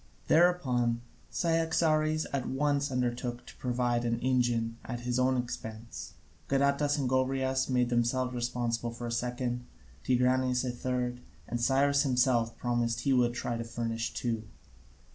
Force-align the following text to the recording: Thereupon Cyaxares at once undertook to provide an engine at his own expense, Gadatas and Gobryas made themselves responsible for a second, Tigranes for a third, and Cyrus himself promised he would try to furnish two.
Thereupon 0.29 1.01
Cyaxares 1.29 2.25
at 2.33 2.47
once 2.47 2.89
undertook 2.91 3.45
to 3.45 3.55
provide 3.57 4.03
an 4.03 4.17
engine 4.19 4.77
at 4.83 5.01
his 5.01 5.19
own 5.19 5.37
expense, 5.37 6.13
Gadatas 6.49 6.97
and 6.97 7.07
Gobryas 7.07 7.69
made 7.69 7.89
themselves 7.89 8.33
responsible 8.33 8.89
for 8.89 9.05
a 9.05 9.11
second, 9.11 9.63
Tigranes 10.03 10.63
for 10.63 10.69
a 10.69 10.71
third, 10.71 11.19
and 11.47 11.61
Cyrus 11.61 12.01
himself 12.01 12.57
promised 12.57 13.01
he 13.01 13.13
would 13.13 13.35
try 13.35 13.57
to 13.57 13.63
furnish 13.63 14.15
two. 14.15 14.45